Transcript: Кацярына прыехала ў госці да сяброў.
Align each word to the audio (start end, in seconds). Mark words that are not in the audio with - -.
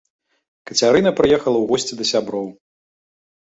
Кацярына 0.71 1.11
прыехала 1.21 1.57
ў 1.61 1.65
госці 1.75 1.93
да 2.03 2.11
сяброў. 2.15 2.47